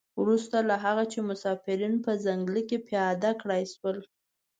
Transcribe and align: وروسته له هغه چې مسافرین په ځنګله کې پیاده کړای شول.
وروسته 0.21 0.57
له 0.69 0.75
هغه 0.85 1.03
چې 1.11 1.19
مسافرین 1.29 1.93
په 2.05 2.11
ځنګله 2.25 2.61
کې 2.69 2.77
پیاده 2.87 3.31
کړای 3.41 3.63
شول. 3.73 3.97